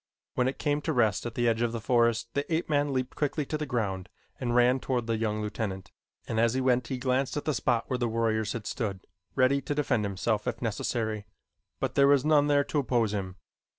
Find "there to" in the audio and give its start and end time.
12.47-12.79